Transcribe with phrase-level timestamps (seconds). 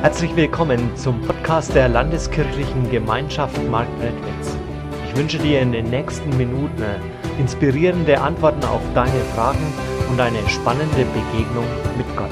[0.00, 4.56] Herzlich willkommen zum Podcast der Landeskirchlichen Gemeinschaft Marktredwitz.
[5.04, 6.84] Ich wünsche dir in den nächsten Minuten
[7.36, 9.72] inspirierende Antworten auf deine Fragen
[10.08, 11.66] und eine spannende Begegnung
[11.96, 12.30] mit Gott.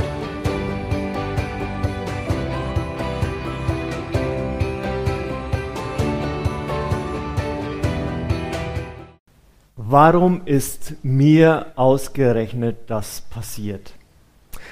[9.74, 13.92] Warum ist mir ausgerechnet das passiert?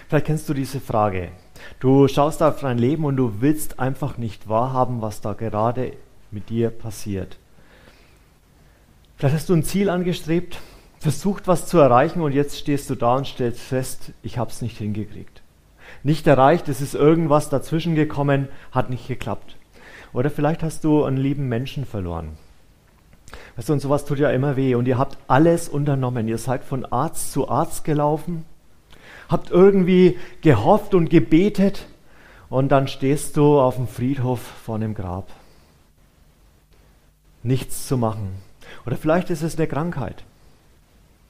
[0.09, 1.33] Vielleicht kennst du diese Frage.
[1.81, 5.93] Du schaust auf dein Leben und du willst einfach nicht wahrhaben, was da gerade
[6.31, 7.39] mit dir passiert.
[9.17, 10.59] Vielleicht hast du ein Ziel angestrebt,
[10.99, 14.63] versucht was zu erreichen und jetzt stehst du da und stellst fest, ich habe es
[14.63, 15.43] nicht hingekriegt.
[16.03, 19.57] Nicht erreicht, es ist irgendwas dazwischen gekommen, hat nicht geklappt.
[20.13, 22.37] Oder vielleicht hast du einen lieben Menschen verloren.
[23.57, 24.75] Weißt du, und sowas tut ja immer weh.
[24.75, 26.29] Und ihr habt alles unternommen.
[26.29, 28.45] Ihr seid von Arzt zu Arzt gelaufen
[29.29, 31.87] habt irgendwie gehofft und gebetet
[32.49, 35.29] und dann stehst du auf dem Friedhof vor einem Grab.
[37.43, 38.29] Nichts zu machen.
[38.87, 40.25] Oder vielleicht ist es eine Krankheit.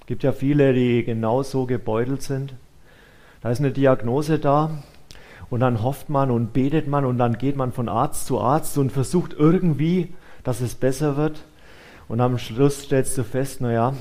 [0.00, 2.54] Es gibt ja viele, die genauso gebeutelt sind.
[3.41, 4.70] Da ist eine Diagnose da
[5.50, 8.78] und dann hofft man und betet man und dann geht man von Arzt zu Arzt
[8.78, 11.44] und versucht irgendwie, dass es besser wird.
[12.06, 13.94] Und am Schluss stellst du fest, naja,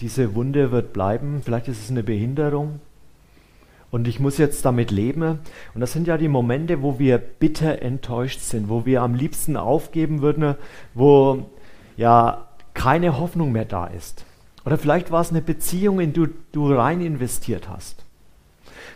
[0.00, 1.42] diese Wunde wird bleiben.
[1.44, 2.80] Vielleicht ist es eine Behinderung
[3.90, 5.40] und ich muss jetzt damit leben.
[5.74, 9.56] Und das sind ja die Momente, wo wir bitter enttäuscht sind, wo wir am liebsten
[9.56, 10.54] aufgeben würden,
[10.94, 11.46] wo
[11.96, 14.24] ja keine Hoffnung mehr da ist.
[14.64, 18.04] Oder vielleicht war es eine Beziehung, in die du, rein investiert hast.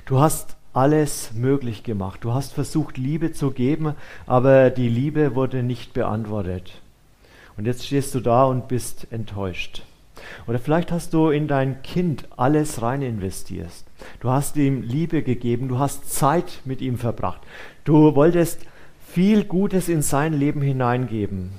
[0.05, 2.23] Du hast alles möglich gemacht.
[2.23, 3.95] Du hast versucht, Liebe zu geben,
[4.27, 6.81] aber die Liebe wurde nicht beantwortet.
[7.57, 9.83] Und jetzt stehst du da und bist enttäuscht.
[10.47, 13.71] Oder vielleicht hast du in dein Kind alles rein investiert.
[14.21, 17.41] Du hast ihm Liebe gegeben, du hast Zeit mit ihm verbracht.
[17.85, 18.61] Du wolltest
[19.07, 21.53] viel Gutes in sein Leben hineingeben.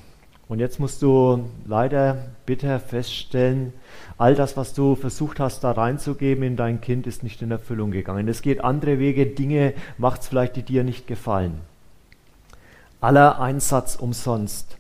[0.47, 3.73] Und jetzt musst du leider bitter feststellen,
[4.17, 7.91] all das, was du versucht hast, da reinzugeben in dein Kind, ist nicht in Erfüllung
[7.91, 8.27] gegangen.
[8.27, 11.61] Es geht andere Wege, Dinge macht es vielleicht, die dir nicht gefallen.
[13.01, 14.77] Aller Einsatz umsonst.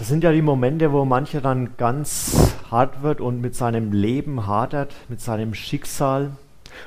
[0.00, 4.46] Das sind ja die Momente, wo mancher dann ganz hart wird und mit seinem Leben
[4.46, 6.30] hadert, mit seinem Schicksal.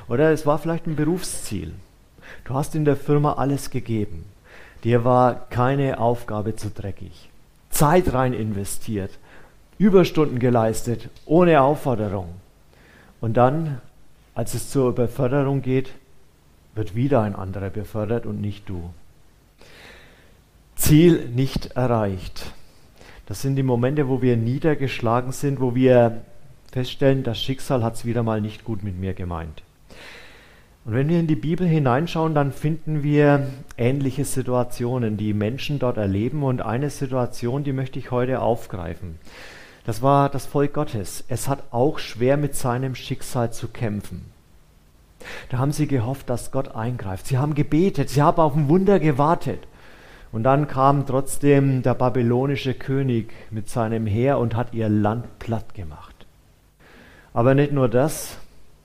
[0.08, 1.74] Oder es war vielleicht ein Berufsziel.
[2.42, 4.24] Du hast in der Firma alles gegeben.
[4.82, 7.30] Dir war keine Aufgabe zu dreckig.
[7.70, 9.12] Zeit rein investiert,
[9.78, 12.30] Überstunden geleistet, ohne Aufforderung.
[13.20, 13.80] Und dann,
[14.34, 15.90] als es zur Beförderung geht,
[16.74, 18.90] wird wieder ein anderer befördert und nicht du.
[20.74, 22.53] Ziel nicht erreicht.
[23.26, 26.22] Das sind die Momente, wo wir niedergeschlagen sind, wo wir
[26.72, 29.62] feststellen, das Schicksal hat es wieder mal nicht gut mit mir gemeint.
[30.84, 33.46] Und wenn wir in die Bibel hineinschauen, dann finden wir
[33.78, 36.42] ähnliche Situationen, die Menschen dort erleben.
[36.42, 39.18] Und eine Situation, die möchte ich heute aufgreifen.
[39.86, 41.24] Das war das Volk Gottes.
[41.28, 44.26] Es hat auch schwer mit seinem Schicksal zu kämpfen.
[45.48, 47.26] Da haben sie gehofft, dass Gott eingreift.
[47.28, 49.60] Sie haben gebetet, sie haben auf ein Wunder gewartet.
[50.34, 55.74] Und dann kam trotzdem der babylonische König mit seinem Heer und hat ihr Land platt
[55.74, 56.26] gemacht.
[57.32, 58.36] Aber nicht nur das,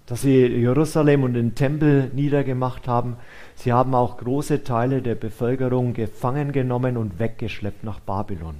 [0.05, 3.17] dass sie Jerusalem und den Tempel niedergemacht haben,
[3.55, 8.57] sie haben auch große Teile der Bevölkerung gefangen genommen und weggeschleppt nach Babylon.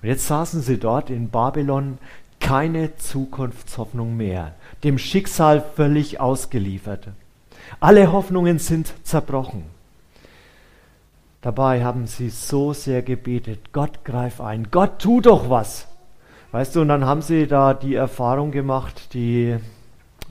[0.00, 1.98] Und jetzt saßen sie dort in Babylon,
[2.40, 7.08] keine Zukunftshoffnung mehr, dem Schicksal völlig ausgeliefert.
[7.78, 9.73] Alle Hoffnungen sind zerbrochen.
[11.44, 15.86] Dabei haben sie so sehr gebetet, Gott greif ein, Gott tu doch was.
[16.52, 19.58] Weißt du, und dann haben sie da die Erfahrung gemacht, die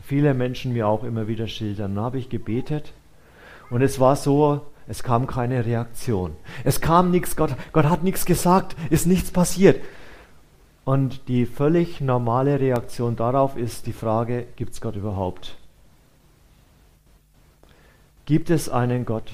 [0.02, 1.94] viele Menschen mir auch immer wieder schildern.
[1.94, 2.94] Dann habe ich gebetet
[3.70, 6.36] und es war so, es kam keine Reaktion.
[6.64, 9.84] Es kam nichts, Gott, Gott hat nichts gesagt, ist nichts passiert.
[10.84, 15.58] Und die völlig normale Reaktion darauf ist die Frage, gibt es Gott überhaupt?
[18.26, 19.32] Gibt es einen Gott?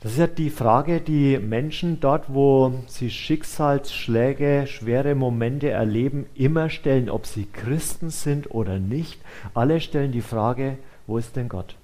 [0.00, 6.70] Das ist ja die Frage, die Menschen dort, wo sie Schicksalsschläge, schwere Momente erleben, immer
[6.70, 9.20] stellen, ob sie Christen sind oder nicht.
[9.54, 10.78] Alle stellen die Frage,
[11.08, 11.74] wo ist denn Gott?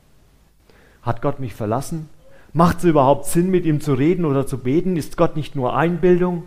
[1.02, 2.08] Hat Gott mich verlassen?
[2.52, 4.96] Macht es überhaupt Sinn, mit ihm zu reden oder zu beten?
[4.96, 6.44] Ist Gott nicht nur Einbildung?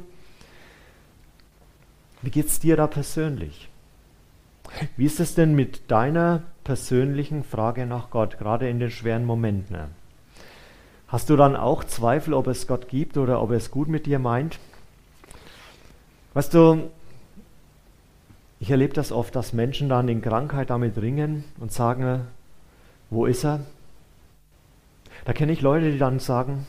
[2.22, 3.68] Wie geht es dir da persönlich?
[4.96, 9.76] Wie ist es denn mit deiner persönlichen Frage nach Gott, gerade in den schweren Momenten?
[11.08, 14.06] Hast du dann auch Zweifel, ob es Gott gibt oder ob er es gut mit
[14.06, 14.60] dir meint?
[16.34, 16.90] Weißt du,
[18.60, 22.28] ich erlebe das oft, dass Menschen dann in Krankheit damit ringen und sagen,
[23.10, 23.62] wo ist er?
[25.24, 26.68] Da kenne ich Leute, die dann sagen,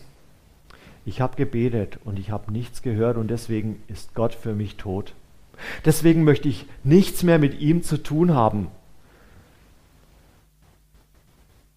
[1.04, 5.14] ich habe gebetet und ich habe nichts gehört und deswegen ist Gott für mich tot.
[5.84, 8.68] Deswegen möchte ich nichts mehr mit ihm zu tun haben.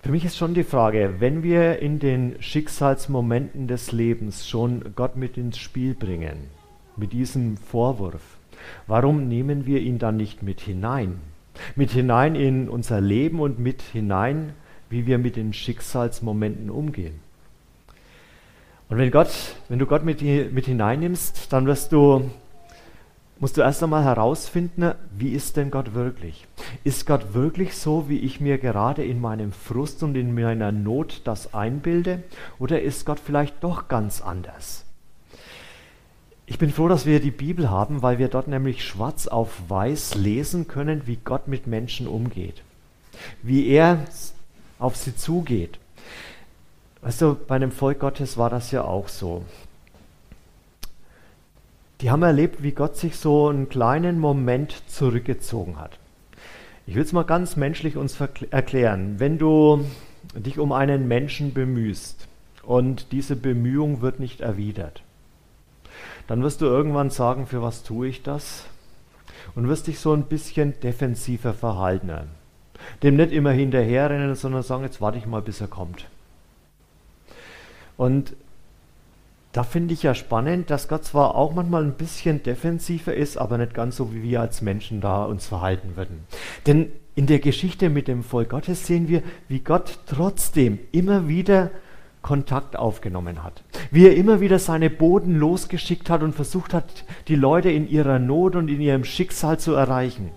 [0.04, 5.16] Für mich ist schon die Frage, wenn wir in den Schicksalsmomenten des Lebens schon Gott
[5.16, 6.50] mit ins Spiel bringen,
[6.98, 8.38] mit diesem Vorwurf,
[8.88, 11.20] warum nehmen wir ihn dann nicht mit hinein?
[11.76, 14.54] Mit hinein in unser Leben und mit hinein,
[14.90, 17.20] wie wir mit den Schicksalsmomenten umgehen.
[18.90, 19.30] Und wenn Gott,
[19.70, 22.28] wenn du Gott mit, mit hineinnimmst, dann wirst du
[23.42, 26.48] musst du erst einmal herausfinden, wie ist denn Gott wirklich?
[26.84, 31.22] Ist Gott wirklich so, wie ich mir gerade in meinem Frust und in meiner Not
[31.24, 32.24] das einbilde?
[32.60, 34.86] Oder ist Gott vielleicht doch ganz anders?
[36.46, 40.16] Ich bin froh, dass wir die Bibel haben, weil wir dort nämlich schwarz auf weiß
[40.16, 42.62] lesen können, wie Gott mit Menschen umgeht.
[43.42, 44.06] Wie er
[44.78, 45.80] auf sie zugeht.
[47.20, 49.44] Du, bei einem Volk Gottes war das ja auch so
[52.02, 56.00] die haben erlebt, wie Gott sich so einen kleinen Moment zurückgezogen hat.
[56.88, 58.20] Ich will es mal ganz menschlich uns
[58.50, 59.20] erklären.
[59.20, 59.86] Wenn du
[60.34, 62.28] dich um einen Menschen bemühst
[62.64, 65.04] und diese Bemühung wird nicht erwidert,
[66.28, 68.66] dann wirst du irgendwann sagen, für was tue ich das?
[69.56, 72.12] Und wirst dich so ein bisschen defensiver verhalten.
[73.04, 76.08] Dem nicht immer hinterherrennen, sondern sagen, jetzt warte ich mal, bis er kommt.
[77.98, 78.34] Und
[79.52, 83.58] da finde ich ja spannend, dass Gott zwar auch manchmal ein bisschen defensiver ist, aber
[83.58, 86.24] nicht ganz so, wie wir als Menschen da uns verhalten würden.
[86.66, 91.72] Denn in der Geschichte mit dem Volk Gottes sehen wir, wie Gott trotzdem immer wieder
[92.22, 93.64] Kontakt aufgenommen hat.
[93.90, 96.86] Wie er immer wieder seine Boden losgeschickt hat und versucht hat,
[97.28, 100.32] die Leute in ihrer Not und in ihrem Schicksal zu erreichen.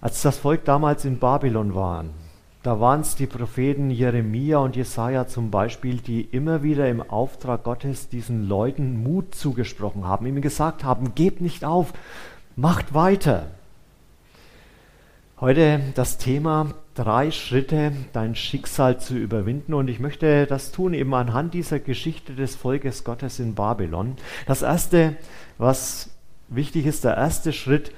[0.00, 2.04] Als das Volk damals in Babylon war,
[2.64, 7.62] da waren es die Propheten Jeremia und Jesaja zum Beispiel, die immer wieder im Auftrag
[7.62, 11.92] Gottes diesen Leuten Mut zugesprochen haben, ihnen gesagt haben: Gebt nicht auf,
[12.56, 13.48] macht weiter.
[15.38, 19.74] Heute das Thema drei Schritte, dein Schicksal zu überwinden.
[19.74, 24.16] Und ich möchte das tun eben anhand dieser Geschichte des Volkes Gottes in Babylon.
[24.46, 25.16] Das erste,
[25.58, 26.08] was
[26.48, 27.92] wichtig ist, der erste Schritt,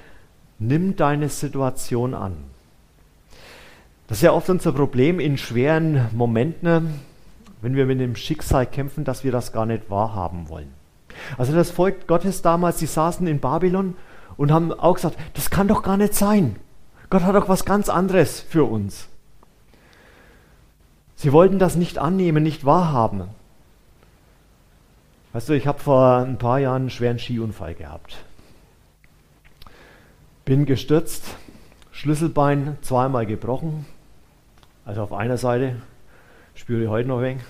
[0.59, 2.56] nimm deine Situation an.
[4.07, 7.01] Das ist ja oft unser Problem in schweren Momenten,
[7.61, 10.73] wenn wir mit dem Schicksal kämpfen, dass wir das gar nicht wahrhaben wollen.
[11.37, 13.95] Also das Volk Gottes damals, die saßen in Babylon
[14.37, 16.55] und haben auch gesagt, das kann doch gar nicht sein.
[17.09, 19.07] Gott hat doch was ganz anderes für uns.
[21.15, 23.23] Sie wollten das nicht annehmen, nicht wahrhaben.
[25.33, 28.17] Weißt du, ich habe vor ein paar Jahren einen schweren Skiunfall gehabt.
[30.45, 31.25] Bin gestürzt,
[31.91, 33.85] Schlüsselbein zweimal gebrochen,
[34.87, 35.75] also auf einer Seite
[36.55, 37.43] spüre ich heute noch wenig.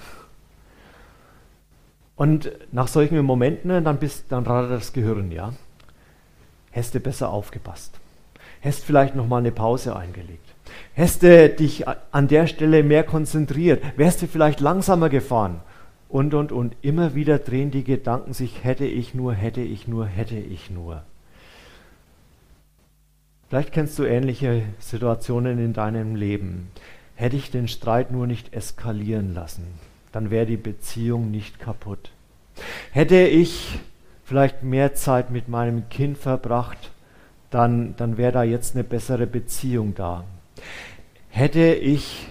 [2.16, 5.54] Und nach solchen Momenten, dann, bist, dann radert das Gehirn, ja.
[6.72, 8.00] Hättest du besser aufgepasst.
[8.60, 10.56] Hättest vielleicht noch mal eine Pause eingelegt.
[10.94, 13.84] Hättest du dich an der Stelle mehr konzentriert.
[13.98, 15.62] Wärst du vielleicht langsamer gefahren.
[16.10, 16.76] Und, und, und.
[16.82, 21.04] Immer wieder drehen die Gedanken sich, hätte ich nur, hätte ich nur, hätte ich nur.
[23.48, 26.70] Vielleicht kennst du ähnliche Situationen in deinem Leben.
[27.18, 29.66] Hätte ich den Streit nur nicht eskalieren lassen,
[30.12, 32.12] dann wäre die Beziehung nicht kaputt.
[32.92, 33.80] Hätte ich
[34.24, 36.92] vielleicht mehr Zeit mit meinem Kind verbracht,
[37.50, 40.26] dann, dann wäre da jetzt eine bessere Beziehung da.
[41.30, 42.28] Hätte ich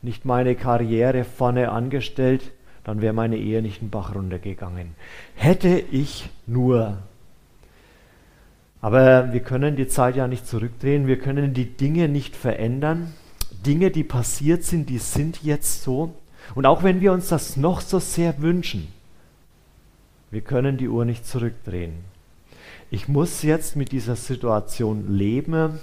[0.00, 2.52] nicht meine Karriere vorne angestellt,
[2.84, 4.94] dann wäre meine Ehe nicht den Bach runtergegangen.
[5.34, 6.98] Hätte ich nur.
[8.80, 13.12] Aber wir können die Zeit ja nicht zurückdrehen, wir können die Dinge nicht verändern.
[13.66, 16.14] Dinge, die passiert sind, die sind jetzt so.
[16.54, 18.88] Und auch wenn wir uns das noch so sehr wünschen,
[20.30, 21.92] wir können die Uhr nicht zurückdrehen.
[22.90, 25.80] Ich muss jetzt mit dieser Situation leben.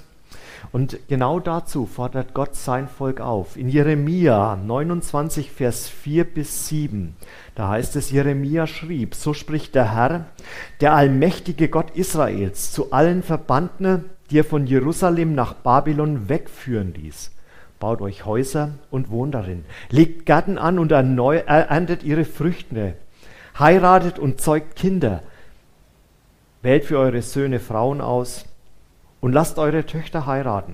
[0.72, 3.56] Und genau dazu fordert Gott sein Volk auf.
[3.56, 7.16] In Jeremia 29, Vers 4 bis 7,
[7.56, 10.26] da heißt es, Jeremia schrieb, so spricht der Herr,
[10.82, 17.32] der allmächtige Gott Israels, zu allen Verbannten, die er von Jerusalem nach Babylon wegführen ließ
[17.80, 19.66] baut euch Häuser und wohnt darin.
[19.90, 22.96] Legt Gärten an und erntet ihre Früchte.
[23.58, 25.24] Heiratet und zeugt Kinder.
[26.62, 28.46] Wählt für eure Söhne Frauen aus
[29.22, 30.74] und lasst eure Töchter heiraten,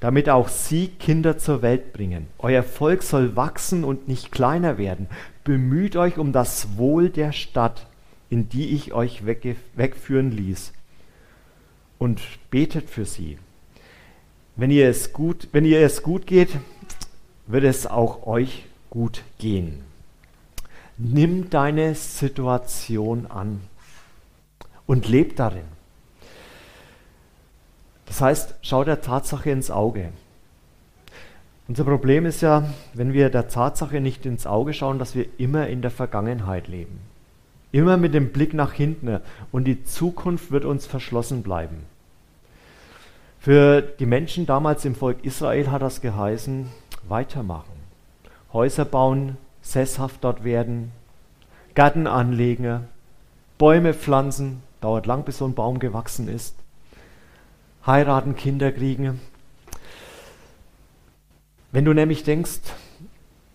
[0.00, 2.26] damit auch sie Kinder zur Welt bringen.
[2.38, 5.08] Euer Volk soll wachsen und nicht kleiner werden.
[5.44, 7.86] Bemüht euch um das Wohl der Stadt,
[8.30, 10.72] in die ich euch wegführen ließ,
[11.98, 13.38] und betet für sie
[14.58, 16.50] wenn ihr es gut, wenn ihr es gut geht,
[17.46, 19.84] wird es auch euch gut gehen.
[20.96, 23.60] Nimm deine Situation an
[24.84, 25.64] und leb darin.
[28.06, 30.08] Das heißt, schau der Tatsache ins Auge.
[31.68, 35.68] Unser Problem ist ja, wenn wir der Tatsache nicht ins Auge schauen, dass wir immer
[35.68, 36.98] in der Vergangenheit leben.
[37.70, 39.20] Immer mit dem Blick nach hinten
[39.52, 41.84] und die Zukunft wird uns verschlossen bleiben.
[43.38, 46.68] Für die Menschen damals im Volk Israel hat das geheißen,
[47.08, 47.72] weitermachen.
[48.52, 50.92] Häuser bauen, sesshaft dort werden,
[51.74, 52.88] Gärten anlegen,
[53.56, 56.56] Bäume pflanzen, dauert lang, bis so ein Baum gewachsen ist,
[57.86, 59.20] heiraten, Kinder kriegen.
[61.70, 62.60] Wenn du nämlich denkst,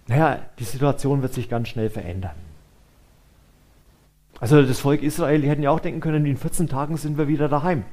[0.08, 2.36] naja, die Situation wird sich ganz schnell verändern.
[4.40, 7.28] Also das Volk Israel, die hätten ja auch denken können, in 14 Tagen sind wir
[7.28, 7.84] wieder daheim.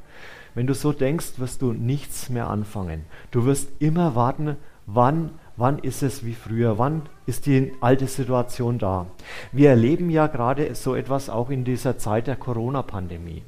[0.54, 3.04] Wenn du so denkst, wirst du nichts mehr anfangen.
[3.30, 8.78] Du wirst immer warten, wann, wann ist es wie früher, wann ist die alte Situation
[8.78, 9.06] da.
[9.52, 13.42] Wir erleben ja gerade so etwas auch in dieser Zeit der Corona-Pandemie.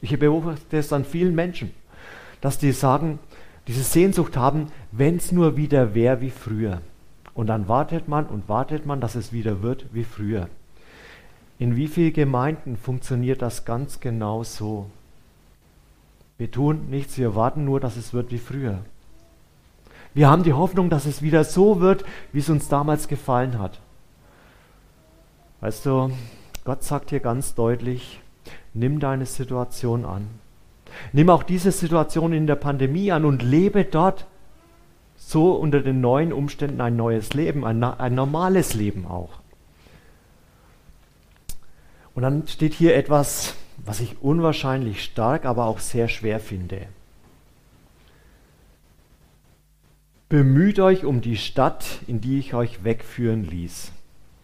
[0.00, 1.70] Ich beobachte es an vielen Menschen,
[2.40, 3.18] dass die sagen,
[3.66, 6.82] diese Sehnsucht haben, wenn es nur wieder wäre wie früher.
[7.32, 10.48] Und dann wartet man und wartet man, dass es wieder wird wie früher.
[11.58, 14.90] In wie vielen Gemeinden funktioniert das ganz genau so?
[16.36, 18.80] Wir tun nichts, wir warten nur, dass es wird wie früher.
[20.14, 23.80] Wir haben die Hoffnung, dass es wieder so wird, wie es uns damals gefallen hat.
[25.60, 26.10] Weißt du,
[26.64, 28.20] Gott sagt hier ganz deutlich,
[28.74, 30.28] nimm deine Situation an.
[31.12, 34.26] Nimm auch diese Situation in der Pandemie an und lebe dort
[35.16, 39.30] so unter den neuen Umständen ein neues Leben, ein, ein normales Leben auch.
[42.14, 46.86] Und dann steht hier etwas, was ich unwahrscheinlich stark, aber auch sehr schwer finde.
[50.28, 53.92] Bemüht euch um die Stadt, in die ich euch wegführen ließ.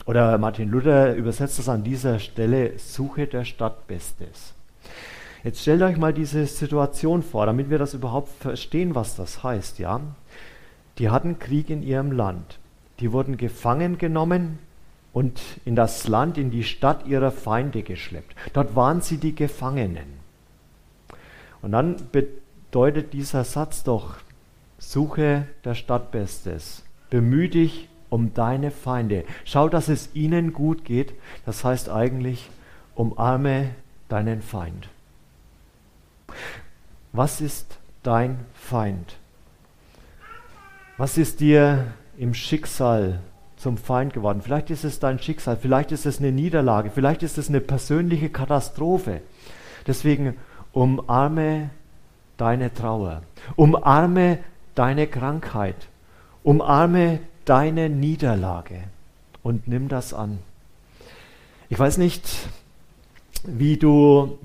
[0.06, 4.54] Oder Martin Luther übersetzt das an dieser Stelle, suche der Stadt Bestes.
[5.42, 9.78] Jetzt stellt euch mal diese Situation vor, damit wir das überhaupt verstehen, was das heißt,
[9.78, 10.00] ja.
[10.98, 12.58] Die hatten Krieg in ihrem Land.
[13.00, 14.58] Die wurden gefangen genommen
[15.12, 18.34] und in das Land, in die Stadt ihrer Feinde geschleppt.
[18.52, 20.20] Dort waren sie die Gefangenen.
[21.62, 24.16] Und dann bedeutet dieser Satz doch,
[24.78, 29.24] suche der Stadt Bestes, bemühe dich um deine Feinde.
[29.44, 31.14] Schau, dass es ihnen gut geht.
[31.46, 32.50] Das heißt eigentlich,
[32.94, 33.70] umarme
[34.08, 34.88] deinen Feind.
[37.12, 39.16] Was ist dein Feind?
[40.96, 43.20] Was ist dir im Schicksal
[43.60, 44.40] zum Feind geworden?
[44.42, 48.30] Vielleicht ist es dein Schicksal, vielleicht ist es eine Niederlage, vielleicht ist es eine persönliche
[48.30, 49.20] Katastrophe.
[49.86, 50.36] Deswegen
[50.72, 51.70] umarme
[52.36, 53.22] deine Trauer,
[53.56, 54.38] umarme
[54.74, 55.88] deine Krankheit,
[56.42, 58.84] umarme deine Niederlage
[59.42, 60.38] und nimm das an.
[61.68, 62.28] Ich weiß nicht,
[63.44, 64.38] wie du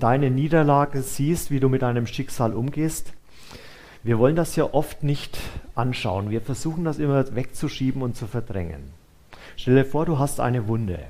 [0.00, 3.12] deine Niederlage siehst, wie du mit deinem Schicksal umgehst.
[4.02, 5.38] Wir wollen das ja oft nicht
[5.74, 6.30] anschauen.
[6.30, 8.92] Wir versuchen das immer wegzuschieben und zu verdrängen.
[9.56, 11.00] Stell dir vor, du hast eine Wunde.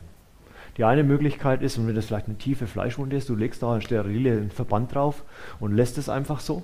[0.78, 3.72] Die eine Möglichkeit ist, und wenn das vielleicht eine tiefe Fleischwunde ist, du legst da
[3.72, 5.24] einen sterilen Verband drauf
[5.60, 6.62] und lässt es einfach so.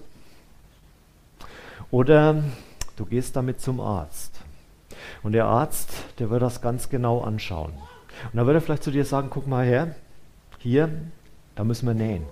[1.91, 2.43] Oder
[2.97, 4.41] du gehst damit zum Arzt.
[5.23, 7.73] Und der Arzt, der wird das ganz genau anschauen.
[7.73, 9.95] Und dann wird er vielleicht zu dir sagen, guck mal her,
[10.59, 10.89] hier,
[11.57, 12.25] da müssen wir nähen.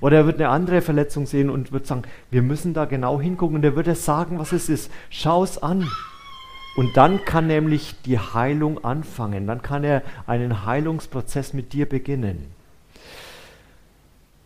[0.00, 3.56] Oder er wird eine andere Verletzung sehen und wird sagen, wir müssen da genau hingucken.
[3.56, 4.90] Und er wird es sagen, was es ist.
[5.10, 5.88] Schau es an.
[6.76, 9.46] Und dann kann nämlich die Heilung anfangen.
[9.46, 12.46] Dann kann er einen Heilungsprozess mit dir beginnen.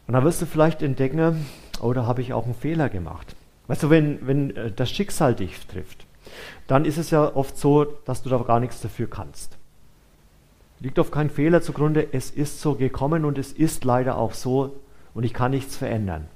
[0.07, 1.47] Und dann wirst du vielleicht entdecken,
[1.81, 3.35] oh, da habe ich auch einen Fehler gemacht.
[3.69, 6.07] Weißt du, wenn, wenn äh, das Schicksal dich trifft,
[6.67, 9.57] dann ist es ja oft so, dass du da gar nichts dafür kannst.
[10.81, 14.75] Liegt auf keinen Fehler zugrunde, es ist so gekommen und es ist leider auch so
[15.17, 16.27] und ich kann nichts verändern.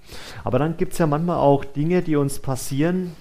[0.43, 3.15] Aber dann gibt es ja manchmal auch Dinge, die uns passieren,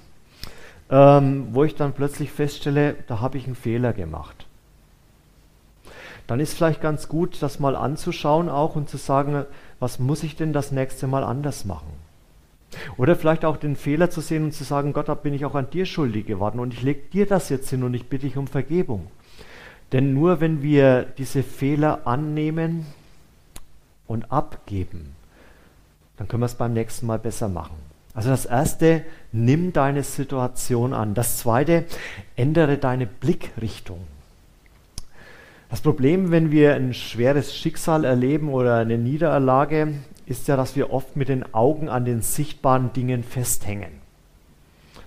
[0.89, 4.47] ähm, wo ich dann plötzlich feststelle, da habe ich einen Fehler gemacht.
[6.27, 9.45] Dann ist vielleicht ganz gut, das mal anzuschauen auch und zu sagen,
[9.79, 11.91] was muss ich denn das nächste Mal anders machen?
[12.95, 15.55] Oder vielleicht auch den Fehler zu sehen und zu sagen, Gott, da bin ich auch
[15.55, 18.37] an dir schuldig geworden und ich lege dir das jetzt hin und ich bitte dich
[18.37, 19.07] um Vergebung.
[19.91, 22.85] Denn nur wenn wir diese Fehler annehmen
[24.07, 25.18] und abgeben,
[26.19, 27.77] dann können wir es beim nächsten Mal besser machen.
[28.13, 31.13] Also das erste, nimm deine Situation an.
[31.13, 31.85] Das zweite,
[32.35, 33.99] ändere deine Blickrichtung.
[35.69, 39.93] Das Problem, wenn wir ein schweres Schicksal erleben oder eine Niederlage,
[40.25, 44.01] ist ja, dass wir oft mit den Augen an den sichtbaren Dingen festhängen.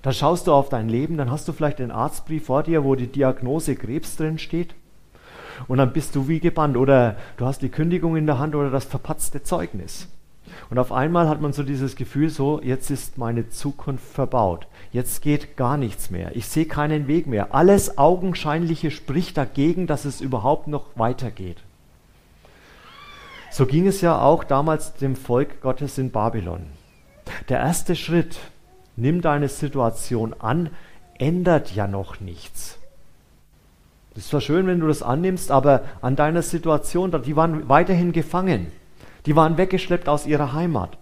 [0.01, 2.95] Dann schaust du auf dein Leben, dann hast du vielleicht den Arztbrief vor dir, wo
[2.95, 4.75] die Diagnose Krebs drin steht.
[5.69, 6.79] Und dann bist du wie gebannt.
[6.79, 10.09] Oder du hast die Kündigung in der Hand oder das verpatzte Zeugnis.
[10.71, 14.67] Und auf einmal hat man so dieses Gefühl, so, jetzt ist meine Zukunft verbaut.
[14.91, 16.35] Jetzt geht gar nichts mehr.
[16.37, 17.55] Ich sehe keinen Weg mehr.
[17.55, 21.59] Alles Augenscheinliche spricht dagegen, dass es überhaupt noch weitergeht.
[23.51, 26.67] So ging es ja auch damals dem Volk Gottes in Babylon.
[27.49, 28.39] Der erste Schritt,
[28.97, 30.71] nimm deine Situation an,
[31.19, 32.79] ändert ja noch nichts.
[34.15, 38.13] Es ist zwar schön, wenn du das annimmst, aber an deiner Situation, die waren weiterhin
[38.13, 38.73] gefangen.
[39.27, 40.99] Die waren weggeschleppt aus ihrer Heimat.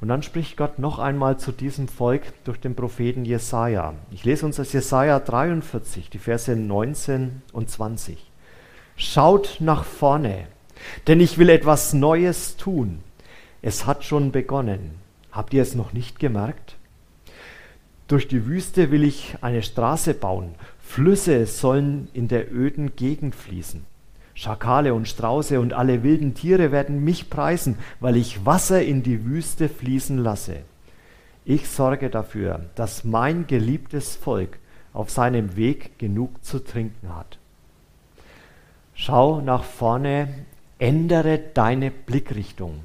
[0.00, 3.94] Und dann spricht Gott noch einmal zu diesem Volk durch den Propheten Jesaja.
[4.12, 8.30] Ich lese uns das Jesaja 43, die Verse 19 und 20.
[8.96, 10.46] Schaut nach vorne,
[11.08, 13.00] denn ich will etwas Neues tun.
[13.60, 14.92] Es hat schon begonnen.
[15.32, 16.76] Habt ihr es noch nicht gemerkt?
[18.06, 20.54] Durch die Wüste will ich eine Straße bauen.
[20.80, 23.84] Flüsse sollen in der öden Gegend fließen.
[24.38, 29.24] Schakale und Strauße und alle wilden Tiere werden mich preisen, weil ich Wasser in die
[29.24, 30.58] Wüste fließen lasse.
[31.44, 34.60] Ich sorge dafür, dass mein geliebtes Volk
[34.92, 37.38] auf seinem Weg genug zu trinken hat.
[38.94, 40.28] Schau nach vorne,
[40.78, 42.84] ändere deine Blickrichtung.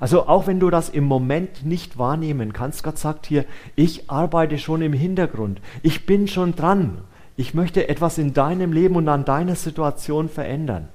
[0.00, 3.44] Also auch wenn du das im Moment nicht wahrnehmen kannst, Gott sagt hier,
[3.76, 7.02] ich arbeite schon im Hintergrund, ich bin schon dran
[7.36, 10.88] ich möchte etwas in deinem Leben und an deiner Situation verändern.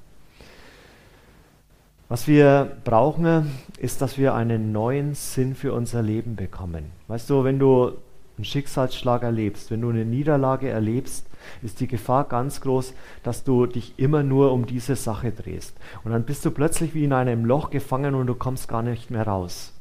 [2.08, 6.86] Was wir brauchen, ist, dass wir einen neuen Sinn für unser Leben bekommen.
[7.06, 7.92] Weißt du, wenn du
[8.38, 11.26] einen Schicksalsschlag erlebst, wenn du eine Niederlage erlebst,
[11.62, 15.76] ist die Gefahr ganz groß, dass du dich immer nur um diese Sache drehst.
[16.04, 19.10] Und dann bist du plötzlich wie in einem Loch gefangen und du kommst gar nicht
[19.10, 19.72] mehr raus.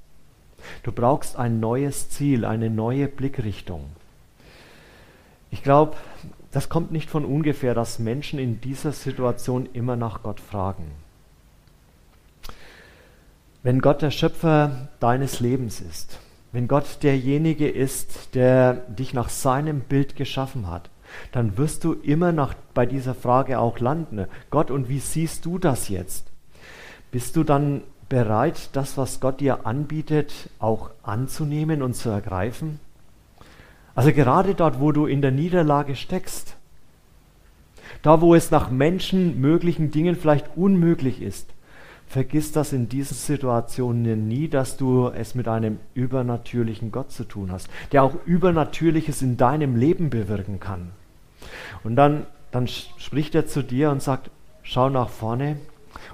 [0.83, 3.85] Du brauchst ein neues Ziel, eine neue Blickrichtung.
[5.51, 5.95] Ich glaube,
[6.57, 10.85] das kommt nicht von ungefähr, dass Menschen in dieser Situation immer nach Gott fragen.
[13.61, 16.17] Wenn Gott der Schöpfer deines Lebens ist,
[16.51, 20.89] wenn Gott derjenige ist, der dich nach seinem Bild geschaffen hat,
[21.31, 24.25] dann wirst du immer nach, bei dieser Frage auch landen.
[24.49, 26.31] Gott, und wie siehst du das jetzt?
[27.11, 32.79] Bist du dann bereit, das, was Gott dir anbietet, auch anzunehmen und zu ergreifen?
[33.97, 36.55] Also gerade dort, wo du in der Niederlage steckst,
[38.03, 41.49] da wo es nach menschenmöglichen Dingen vielleicht unmöglich ist,
[42.07, 47.51] vergiss das in diesen Situationen nie, dass du es mit einem übernatürlichen Gott zu tun
[47.51, 50.91] hast, der auch Übernatürliches in deinem Leben bewirken kann.
[51.83, 54.29] Und dann, dann spricht er zu dir und sagt,
[54.61, 55.57] schau nach vorne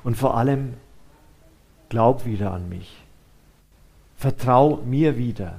[0.06, 0.76] und vor allem
[1.90, 2.96] glaub wieder an mich.
[4.16, 5.56] Vertrau mir wieder.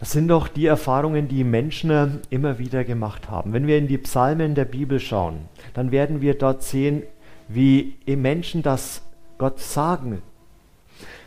[0.00, 3.52] Das sind doch die Erfahrungen, die Menschen immer wieder gemacht haben.
[3.52, 5.40] Wenn wir in die Psalmen der Bibel schauen,
[5.74, 7.02] dann werden wir dort sehen,
[7.48, 9.02] wie Menschen das
[9.36, 10.22] Gott sagen.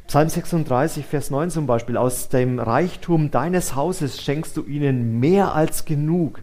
[0.07, 5.53] Psalm 36, Vers 9 zum Beispiel, aus dem Reichtum deines Hauses schenkst du ihnen mehr
[5.53, 6.41] als genug.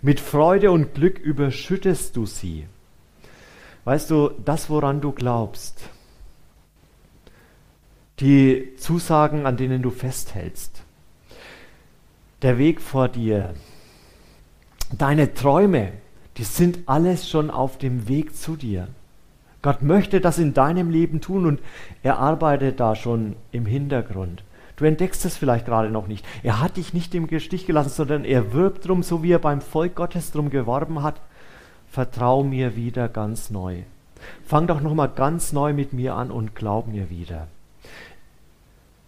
[0.00, 2.64] Mit Freude und Glück überschüttest du sie.
[3.84, 5.82] Weißt du, das, woran du glaubst,
[8.18, 10.84] die Zusagen, an denen du festhältst,
[12.42, 13.54] der Weg vor dir,
[14.96, 15.92] deine Träume,
[16.36, 18.88] die sind alles schon auf dem Weg zu dir.
[19.62, 21.60] Gott möchte das in deinem Leben tun und
[22.02, 24.42] er arbeitet da schon im Hintergrund.
[24.76, 26.24] Du entdeckst es vielleicht gerade noch nicht.
[26.42, 29.60] Er hat dich nicht im Stich gelassen, sondern er wirbt drum, so wie er beim
[29.60, 31.20] Volk Gottes drum geworben hat.
[31.90, 33.82] Vertrau mir wieder ganz neu.
[34.46, 37.48] Fang doch noch mal ganz neu mit mir an und glaub mir wieder.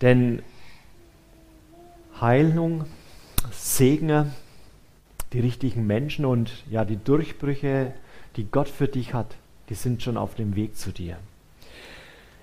[0.03, 0.43] Denn
[2.21, 2.85] Heilung
[3.51, 4.33] segne
[5.33, 7.93] die richtigen Menschen und ja, die Durchbrüche,
[8.37, 9.35] die Gott für dich hat,
[9.69, 11.17] die sind schon auf dem Weg zu dir.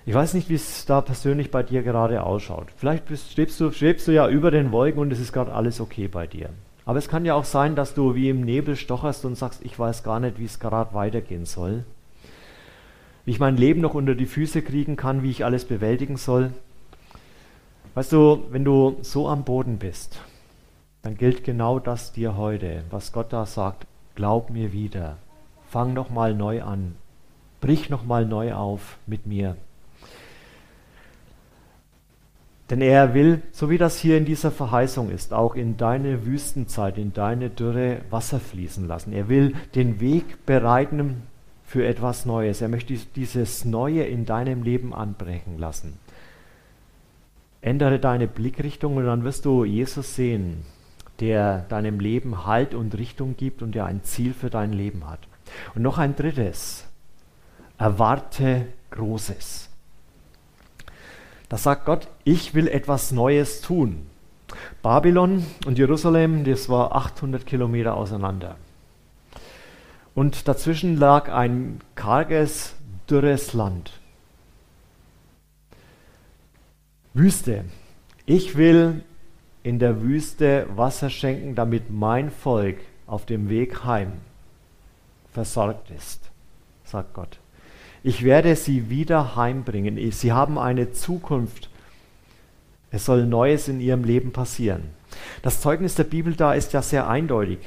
[0.06, 2.68] Ich weiß nicht, wie es da persönlich bei dir gerade ausschaut.
[2.76, 5.80] Vielleicht bist, schwebst, du, schwebst du ja über den Wolken und es ist gerade alles
[5.80, 6.48] okay bei dir.
[6.86, 9.78] Aber es kann ja auch sein, dass du wie im Nebel stocherst und sagst, ich
[9.78, 11.84] weiß gar nicht, wie es gerade weitergehen soll.
[13.24, 16.52] Wie ich mein Leben noch unter die Füße kriegen kann, wie ich alles bewältigen soll.
[17.94, 20.20] Weißt du, wenn du so am Boden bist
[21.02, 23.86] dann gilt genau das dir heute, was Gott da sagt.
[24.14, 25.16] Glaub mir wieder.
[25.68, 26.96] Fang noch mal neu an.
[27.60, 29.56] Brich noch mal neu auf mit mir.
[32.70, 36.98] Denn er will, so wie das hier in dieser Verheißung ist, auch in deine Wüstenzeit,
[36.98, 39.12] in deine Dürre Wasser fließen lassen.
[39.12, 41.22] Er will den Weg bereiten
[41.64, 42.60] für etwas Neues.
[42.60, 45.98] Er möchte dieses Neue in deinem Leben anbrechen lassen.
[47.60, 50.64] Ändere deine Blickrichtung und dann wirst du Jesus sehen,
[51.20, 55.20] der deinem Leben Halt und Richtung gibt und der ein Ziel für dein Leben hat.
[55.74, 56.86] Und noch ein drittes.
[57.78, 59.68] Erwarte Großes.
[61.48, 64.06] Da sagt Gott, ich will etwas Neues tun.
[64.82, 68.56] Babylon und Jerusalem, das war 800 Kilometer auseinander.
[70.14, 72.74] Und dazwischen lag ein karges,
[73.08, 73.92] dürres Land.
[77.14, 77.64] Wüste.
[78.26, 79.02] Ich will
[79.62, 84.12] in der Wüste Wasser schenken, damit mein Volk auf dem Weg heim
[85.32, 86.30] versorgt ist,
[86.84, 87.38] sagt Gott.
[88.02, 90.10] Ich werde sie wieder heimbringen.
[90.10, 91.68] Sie haben eine Zukunft.
[92.90, 94.84] Es soll Neues in ihrem Leben passieren.
[95.42, 97.58] Das Zeugnis der Bibel da ist ja sehr eindeutig.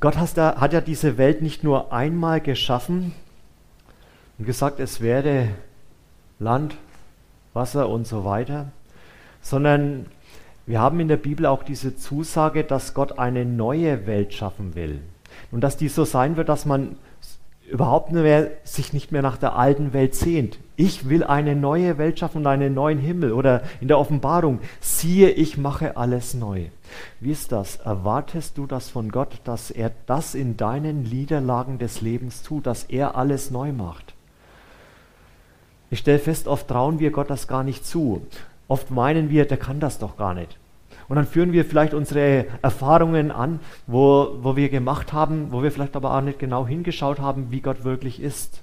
[0.00, 3.14] Gott hat ja diese Welt nicht nur einmal geschaffen
[4.38, 5.50] und gesagt, es werde
[6.40, 6.76] Land,
[7.54, 8.72] Wasser und so weiter,
[9.40, 10.06] sondern
[10.68, 15.00] wir haben in der Bibel auch diese Zusage, dass Gott eine neue Welt schaffen will.
[15.50, 16.96] Und dass die so sein wird, dass man
[17.70, 20.58] überhaupt mehr, sich nicht mehr nach der alten Welt sehnt.
[20.76, 23.32] Ich will eine neue Welt schaffen und einen neuen Himmel.
[23.32, 26.66] Oder in der Offenbarung, siehe, ich mache alles neu.
[27.18, 27.76] Wie ist das?
[27.76, 32.84] Erwartest du das von Gott, dass er das in deinen Niederlagen des Lebens tut, dass
[32.84, 34.12] er alles neu macht?
[35.90, 38.20] Ich stelle fest, oft trauen wir Gott das gar nicht zu.
[38.68, 40.58] Oft meinen wir, der kann das doch gar nicht.
[41.08, 45.72] Und dann führen wir vielleicht unsere Erfahrungen an, wo, wo wir gemacht haben, wo wir
[45.72, 48.62] vielleicht aber auch nicht genau hingeschaut haben, wie Gott wirklich ist.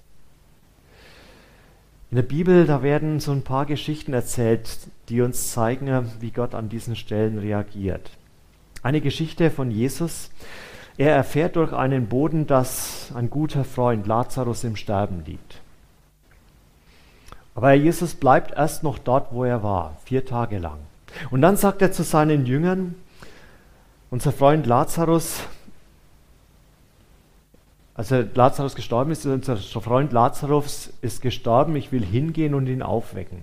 [2.11, 4.77] In der Bibel, da werden so ein paar Geschichten erzählt,
[5.09, 8.11] die uns zeigen, wie Gott an diesen Stellen reagiert.
[8.83, 10.29] Eine Geschichte von Jesus.
[10.97, 15.59] Er erfährt durch einen Boden, dass ein guter Freund Lazarus im Sterben liegt.
[17.55, 20.77] Aber Jesus bleibt erst noch dort, wo er war, vier Tage lang.
[21.31, 22.95] Und dann sagt er zu seinen Jüngern,
[24.11, 25.39] unser Freund Lazarus,
[27.95, 33.39] als Lazarus gestorben ist, unser Freund Lazarus ist gestorben, ich will hingehen und ihn aufwecken.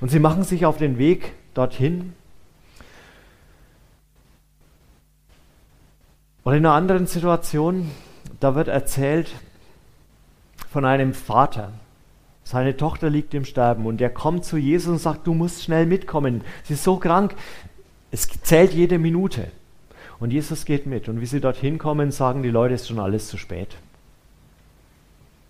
[0.00, 2.14] Und sie machen sich auf den Weg dorthin.
[6.44, 7.90] Und in einer anderen Situation,
[8.40, 9.30] da wird erzählt
[10.70, 11.72] von einem Vater,
[12.52, 15.86] seine Tochter liegt im Sterben und er kommt zu Jesus und sagt, du musst schnell
[15.86, 16.42] mitkommen.
[16.64, 17.34] Sie ist so krank,
[18.10, 19.50] es zählt jede Minute.
[20.20, 21.08] Und Jesus geht mit.
[21.08, 23.74] Und wie sie dorthin kommen, sagen die Leute, es ist schon alles zu spät.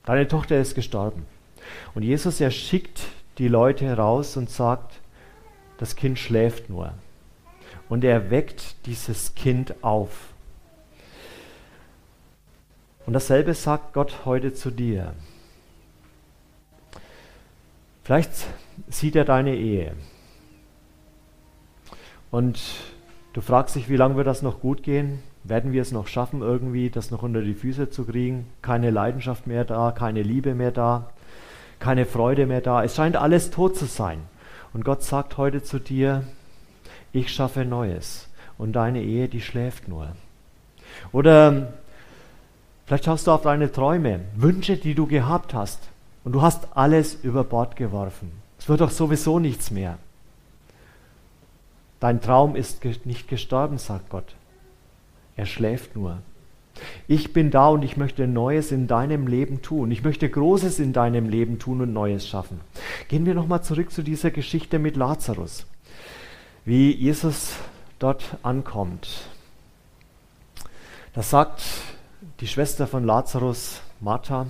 [0.04, 1.26] Deine Tochter ist gestorben.
[1.96, 3.00] Und Jesus, er schickt
[3.38, 5.00] die Leute raus und sagt,
[5.78, 6.94] das Kind schläft nur.
[7.88, 10.28] Und er weckt dieses Kind auf.
[13.06, 15.14] Und dasselbe sagt Gott heute zu dir.
[18.04, 18.30] Vielleicht
[18.88, 19.92] sieht er deine Ehe.
[22.30, 22.60] Und
[23.32, 25.22] du fragst dich, wie lange wird das noch gut gehen?
[25.44, 28.46] Werden wir es noch schaffen, irgendwie das noch unter die Füße zu kriegen?
[28.62, 31.10] Keine Leidenschaft mehr da, keine Liebe mehr da,
[31.78, 32.82] keine Freude mehr da.
[32.82, 34.20] Es scheint alles tot zu sein.
[34.72, 36.24] Und Gott sagt heute zu dir,
[37.12, 38.28] ich schaffe Neues.
[38.56, 40.08] Und deine Ehe, die schläft nur.
[41.10, 41.72] Oder
[42.86, 45.91] vielleicht schaust du auf deine Träume, Wünsche, die du gehabt hast.
[46.24, 48.30] Und du hast alles über Bord geworfen.
[48.58, 49.98] Es wird doch sowieso nichts mehr.
[52.00, 54.34] Dein Traum ist nicht gestorben, sagt Gott.
[55.36, 56.18] Er schläft nur.
[57.06, 59.90] Ich bin da und ich möchte Neues in deinem Leben tun.
[59.90, 62.60] Ich möchte Großes in deinem Leben tun und Neues schaffen.
[63.08, 65.66] Gehen wir nochmal zurück zu dieser Geschichte mit Lazarus.
[66.64, 67.56] Wie Jesus
[67.98, 69.26] dort ankommt.
[71.14, 71.62] Da sagt
[72.40, 74.46] die Schwester von Lazarus, Martha,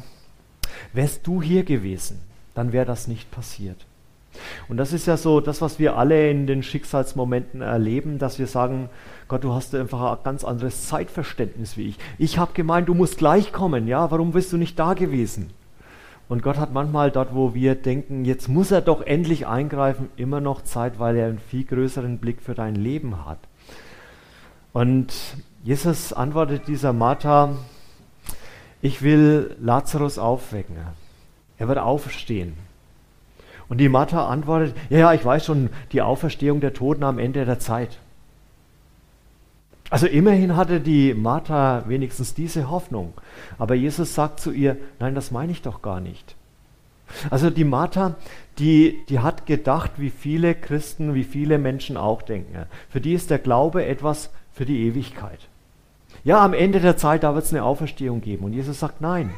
[0.93, 2.21] Wärst du hier gewesen,
[2.55, 3.87] dann wäre das nicht passiert.
[4.69, 8.47] Und das ist ja so das, was wir alle in den Schicksalsmomenten erleben, dass wir
[8.47, 8.89] sagen,
[9.29, 11.99] Gott, du hast einfach ein ganz anderes Zeitverständnis wie ich.
[12.19, 15.51] Ich habe gemeint, du musst gleich kommen, ja, warum bist du nicht da gewesen?
[16.29, 20.41] Und Gott hat manchmal dort, wo wir denken, jetzt muss er doch endlich eingreifen, immer
[20.41, 23.39] noch Zeit, weil er einen viel größeren Blick für dein Leben hat.
[24.73, 25.13] Und
[25.63, 27.57] Jesus antwortet dieser Martha,
[28.83, 30.77] ich will Lazarus aufwecken.
[31.57, 32.55] Er wird aufstehen.
[33.69, 37.47] Und die Martha antwortet, ja, ja, ich weiß schon, die Auferstehung der Toten am Ende
[37.47, 37.99] der Zeit.
[39.89, 43.15] Also immerhin hatte die Martha wenigstens diese Hoffnung.
[43.59, 46.35] Aber Jesus sagt zu ihr, nein, das meine ich doch gar nicht.
[47.31, 48.17] Also die Martha,
[48.59, 52.67] die, die hat gedacht, wie viele Christen, wie viele Menschen auch denken.
[52.89, 55.49] Für die ist der Glaube etwas für die Ewigkeit.
[56.25, 58.45] Ja, am Ende der Zeit, da wird es eine Auferstehung geben.
[58.45, 59.33] Und Jesus sagt, nein.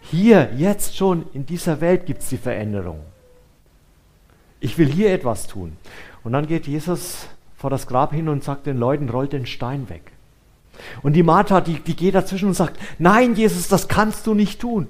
[0.00, 3.00] Hier, jetzt schon, in dieser Welt gibt es die Veränderung.
[4.60, 5.76] Ich will hier etwas tun.
[6.24, 9.88] Und dann geht Jesus vor das Grab hin und sagt den Leuten, rollt den Stein
[9.88, 10.12] weg.
[11.02, 14.60] Und die Martha, die, die geht dazwischen und sagt, nein, Jesus, das kannst du nicht
[14.60, 14.86] tun.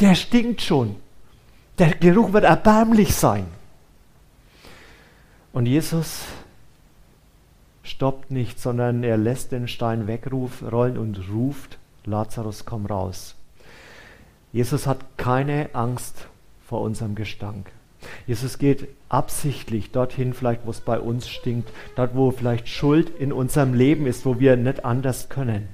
[0.00, 0.96] Der stinkt schon.
[1.78, 3.46] Der Geruch wird erbärmlich sein.
[5.52, 6.22] Und Jesus
[7.98, 13.34] stoppt nicht, sondern er lässt den Stein wegrollen und ruft, Lazarus, komm raus.
[14.52, 16.28] Jesus hat keine Angst
[16.64, 17.72] vor unserem Gestank.
[18.24, 23.32] Jesus geht absichtlich dorthin, vielleicht wo es bei uns stinkt, dort wo vielleicht Schuld in
[23.32, 25.66] unserem Leben ist, wo wir nicht anders können.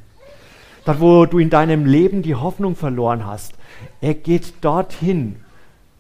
[0.87, 3.53] Dort wo du in deinem Leben die Hoffnung verloren hast.
[4.01, 5.44] Er geht dorthin,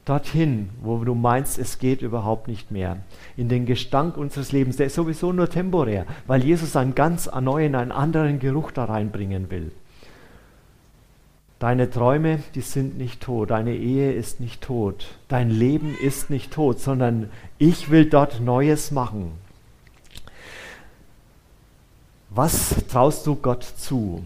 [0.04, 2.98] dorthin, wo du meinst, es geht überhaupt nicht mehr.
[3.36, 7.74] In den Gestank unseres Lebens, der ist sowieso nur temporär, weil Jesus einen ganz neuen,
[7.74, 9.72] einen anderen Geruch da reinbringen will.
[11.58, 16.52] Deine Träume, die sind nicht tot, deine Ehe ist nicht tot, dein Leben ist nicht
[16.52, 19.32] tot, sondern ich will dort Neues machen.
[22.28, 24.22] Was traust du Gott zu?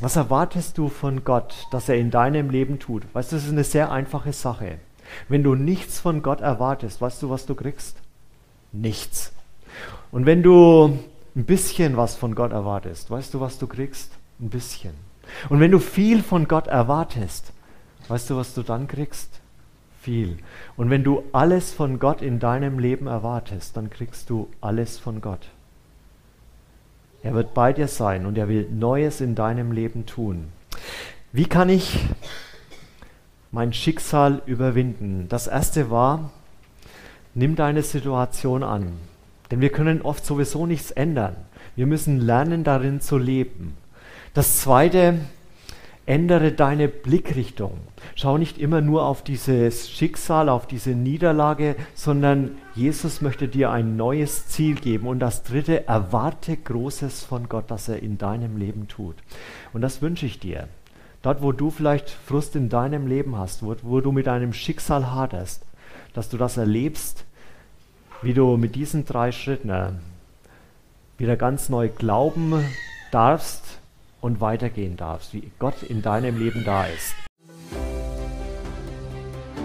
[0.00, 3.02] Was erwartest du von Gott, dass er in deinem Leben tut?
[3.12, 4.78] Weißt du, das ist eine sehr einfache Sache.
[5.28, 7.96] Wenn du nichts von Gott erwartest, weißt du, was du kriegst?
[8.72, 9.32] Nichts.
[10.10, 10.98] Und wenn du
[11.34, 14.12] ein bisschen was von Gott erwartest, weißt du, was du kriegst?
[14.40, 14.94] Ein bisschen.
[15.48, 17.52] Und wenn du viel von Gott erwartest,
[18.08, 19.40] weißt du, was du dann kriegst?
[20.00, 20.38] Viel.
[20.76, 25.20] Und wenn du alles von Gott in deinem Leben erwartest, dann kriegst du alles von
[25.20, 25.48] Gott.
[27.22, 30.48] Er wird bei dir sein und er will Neues in deinem Leben tun.
[31.30, 32.00] Wie kann ich
[33.52, 35.26] mein Schicksal überwinden?
[35.28, 36.30] Das erste war,
[37.34, 38.94] nimm deine Situation an.
[39.50, 41.36] Denn wir können oft sowieso nichts ändern.
[41.76, 43.76] Wir müssen lernen, darin zu leben.
[44.34, 45.20] Das zweite,
[46.06, 47.78] ändere deine Blickrichtung.
[48.14, 53.96] Schau nicht immer nur auf dieses Schicksal, auf diese Niederlage, sondern Jesus möchte dir ein
[53.96, 55.06] neues Ziel geben.
[55.06, 59.16] Und das dritte, erwarte Großes von Gott, das er in deinem Leben tut.
[59.72, 60.68] Und das wünsche ich dir.
[61.22, 65.12] Dort, wo du vielleicht Frust in deinem Leben hast, wo, wo du mit deinem Schicksal
[65.12, 65.64] haderst,
[66.14, 67.24] dass du das erlebst,
[68.20, 69.90] wie du mit diesen drei Schritten äh,
[71.18, 72.64] wieder ganz neu glauben
[73.10, 73.78] darfst,
[74.22, 77.14] und weitergehen darfst, wie Gott in deinem Leben da ist.